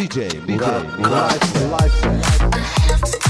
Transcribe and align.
DJ, 0.00 0.30
DJ, 0.46 0.98
live 0.98 1.92
set. 1.92 3.29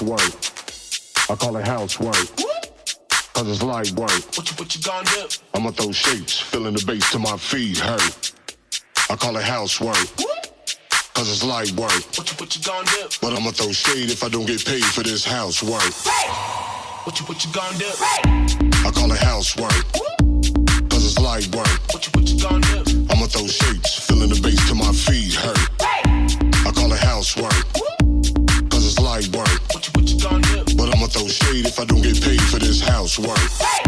couch. 0.00 1.30
I 1.30 1.34
call 1.34 1.56
it 1.56 1.66
housework. 1.66 2.14
Cause 3.34 3.48
it's 3.48 3.62
light 3.62 3.90
work. 3.92 4.10
What 4.36 4.50
you, 4.50 4.56
what 4.56 4.74
you 4.74 4.82
gonna 4.82 5.08
do? 5.10 5.28
I'ma 5.54 5.70
throw 5.70 5.92
shapes, 5.92 6.38
filling 6.40 6.74
the 6.74 6.84
bass 6.86 7.10
to 7.12 7.18
my 7.18 7.36
feet 7.36 7.78
hurt. 7.78 8.32
I 9.10 9.16
call 9.16 9.36
it 9.36 9.44
housework. 9.44 9.96
Cause 11.14 11.30
it's 11.30 11.44
light 11.44 11.70
work. 11.72 11.90
What 12.16 12.30
you, 12.30 12.36
what 12.38 12.56
you 12.56 12.62
gonna 12.62 12.86
do? 12.86 13.08
But 13.20 13.34
I'ma 13.34 13.50
throw 13.50 13.72
shade 13.72 14.10
if 14.10 14.22
I 14.22 14.28
don't 14.28 14.46
get 14.46 14.64
paid 14.64 14.84
for 14.84 15.02
this 15.02 15.24
housework. 15.24 15.82
Hey! 16.04 16.28
What 17.04 17.18
you, 17.20 17.26
what 17.26 17.44
you 17.44 17.52
gonna 17.52 17.78
do? 17.78 17.84
Hey! 17.84 18.22
I 18.86 18.90
call 18.90 19.12
it 19.12 19.18
housework. 19.18 19.72
Cause 20.90 21.04
it's 21.04 21.18
light 21.18 21.46
work. 21.54 21.68
What 21.92 22.06
you, 22.06 22.12
what 22.14 22.28
you 22.28 22.40
gonna 22.40 22.84
do? 22.84 23.06
I'ma 23.10 23.26
throw 23.26 23.46
shapes, 23.46 24.06
filling 24.06 24.30
the 24.30 24.40
bass 24.40 24.68
to 24.68 24.74
my 24.74 24.92
feet 24.92 25.34
hurt. 25.34 25.65
if 31.76 31.80
I 31.80 31.84
don't 31.84 32.00
get 32.00 32.22
paid 32.22 32.40
for 32.40 32.58
this 32.58 32.80
housework. 32.80 33.36
Hey! 33.36 33.85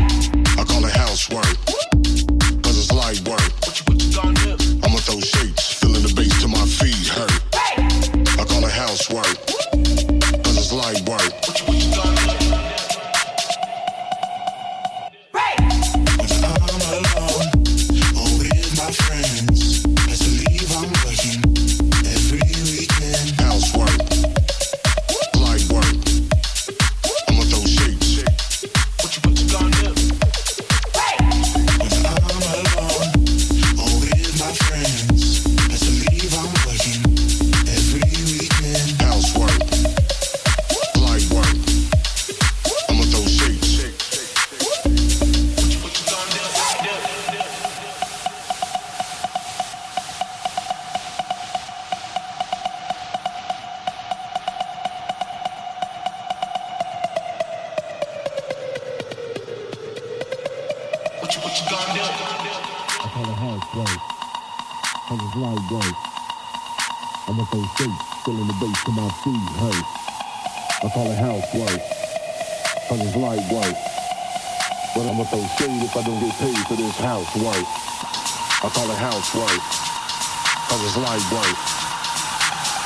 lightweight. 79.38 79.62
I 80.70 80.76
was 80.82 80.96
lightweight. 80.96 81.58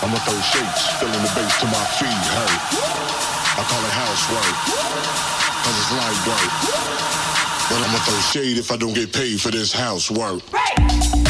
I'ma 0.03 0.19
throw 0.27 0.41
shapes, 0.53 0.83
filling 1.01 1.23
the 1.23 1.33
base 1.35 1.57
to 1.61 1.67
my 1.67 1.85
feet, 1.97 2.25
hey. 2.37 2.55
I 3.57 3.63
call 3.69 3.81
it 3.81 3.95
housework, 3.97 4.57
cause 5.65 5.77
it's 5.81 5.93
lightweight. 5.97 6.53
But 7.71 7.89
I'ma 7.89 7.99
throw 8.05 8.21
shade 8.21 8.59
if 8.59 8.71
I 8.71 8.77
don't 8.77 8.95
get 8.95 9.13
paid 9.13 9.41
for 9.41 9.51
this 9.51 9.73
housework. 9.73 10.43
Hey! 10.51 11.22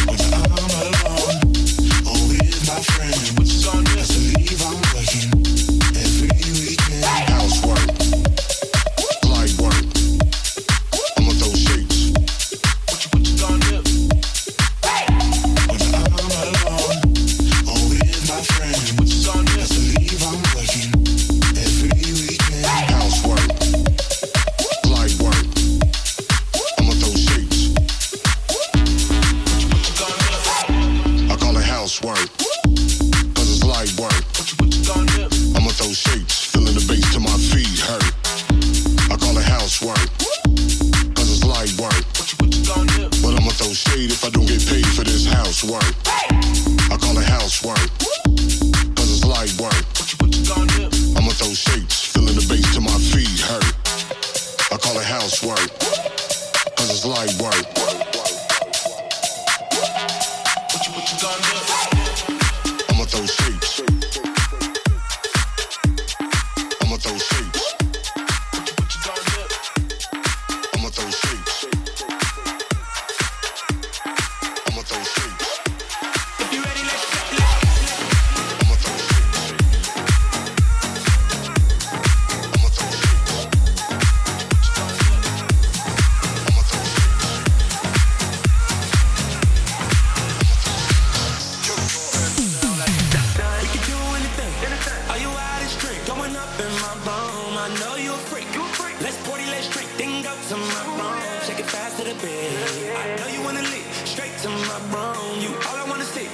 freak. 98.33 99.01
Let's 99.01 99.19
party, 99.29 99.45
let's 99.47 99.69
drink. 99.69 99.89
Then 99.99 100.23
go 100.23 100.33
to 100.49 100.57
my 100.57 100.83
room. 100.97 101.21
Shake 101.45 101.61
it 101.61 101.67
fast 101.67 101.99
to 101.99 102.05
the 102.05 102.15
bed. 102.15 102.97
I 102.97 103.17
know 103.19 103.29
you 103.35 103.43
wanna 103.43 103.63
leap. 103.63 103.87
Straight 104.05 104.37
to 104.43 104.49
my 104.49 104.79
room. 104.93 105.41
You 105.41 105.51
all 105.69 105.77
I 105.77 105.85
wanna 105.89 106.05
see. 106.05 106.29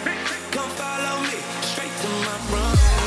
Come 0.53 0.71
follow 0.81 1.21
me. 1.23 1.39
Straight 1.63 1.95
to 2.03 2.09
my 2.27 2.37
room. 2.53 2.98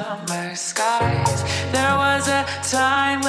summer 0.00 0.54
skies. 0.54 1.42
There 1.72 1.94
was 1.96 2.28
a 2.28 2.42
time 2.62 3.20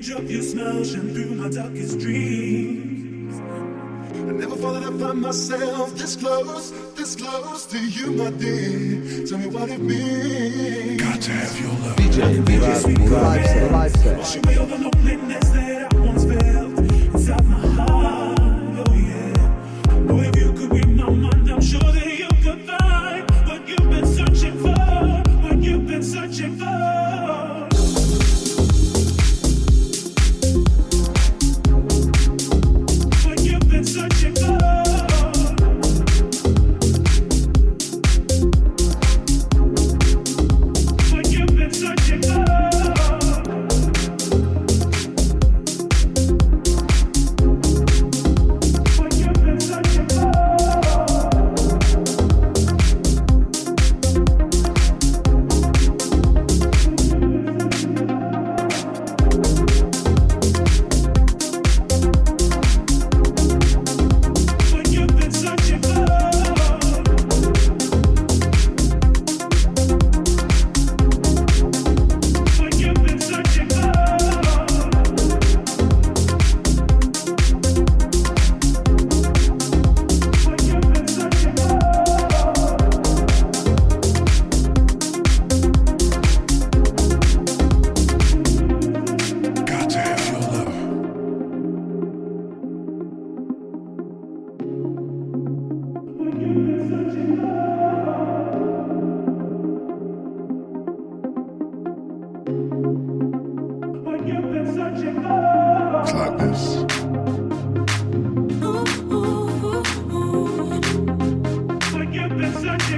reach 0.00 0.12
up 0.12 0.30
your 0.30 0.42
smile 0.42 0.82
shine 0.82 1.12
through 1.12 1.34
my 1.34 1.48
darkest 1.50 1.98
dreams. 2.00 3.38
I 3.38 4.32
never 4.32 4.56
thought 4.56 4.82
I'd 4.82 4.98
find 4.98 5.20
myself 5.20 5.94
this 5.94 6.16
close, 6.16 6.72
this 6.94 7.14
close 7.16 7.66
to 7.66 7.78
you, 7.78 8.12
my 8.12 8.30
dear. 8.30 9.26
Tell 9.26 9.36
me 9.36 9.48
what 9.48 9.68
it 9.68 9.78
means. 9.80 11.02
Got 11.02 11.20
to 11.20 11.32
have 11.32 11.60
your 11.60 11.72
love. 11.80 11.96
DJ, 11.96 12.42
DJ, 12.44 12.44
DJ, 12.44 12.80
DJ, 12.80 12.96
DJ, 12.96 13.10
DJ, 13.10 13.40
DJ, 13.40 13.90
DJ, 14.10 14.88
DJ, 14.90 15.18
DJ, 15.18 15.40
DJ, 15.42 15.59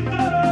Victory! 0.05 0.51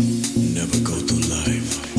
Never 0.00 0.78
go 0.80 0.96
through 1.06 1.28
life 1.28 1.91